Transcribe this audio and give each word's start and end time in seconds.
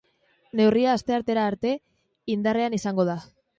Neurria 0.59 0.93
asteartera 0.99 1.45
arte 1.51 1.75
indarrean 2.37 2.81
izango 2.81 3.09
da. 3.15 3.23